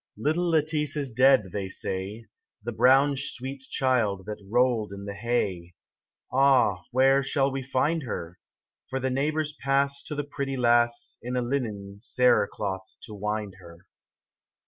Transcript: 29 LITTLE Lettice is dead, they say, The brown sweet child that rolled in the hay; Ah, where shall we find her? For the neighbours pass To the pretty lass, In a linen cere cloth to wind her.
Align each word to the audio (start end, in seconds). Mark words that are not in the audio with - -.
29 0.15 0.31
LITTLE 0.31 0.49
Lettice 0.49 0.95
is 0.97 1.11
dead, 1.11 1.51
they 1.53 1.69
say, 1.69 2.25
The 2.63 2.71
brown 2.71 3.15
sweet 3.15 3.61
child 3.69 4.25
that 4.25 4.43
rolled 4.49 4.91
in 4.91 5.05
the 5.05 5.13
hay; 5.13 5.75
Ah, 6.33 6.81
where 6.89 7.21
shall 7.21 7.51
we 7.51 7.61
find 7.61 8.01
her? 8.01 8.39
For 8.89 8.99
the 8.99 9.11
neighbours 9.11 9.53
pass 9.61 10.01
To 10.07 10.15
the 10.15 10.23
pretty 10.23 10.57
lass, 10.57 11.19
In 11.21 11.35
a 11.35 11.43
linen 11.43 11.97
cere 11.99 12.47
cloth 12.51 12.95
to 13.03 13.13
wind 13.13 13.57
her. 13.59 13.85